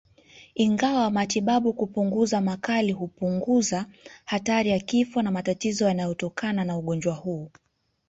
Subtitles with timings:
[0.55, 3.85] Ingawa matibabu kupunguza makali hupunguza
[4.25, 7.51] hatari ya kifo na matatizo yanayotokana na ugonjwa huu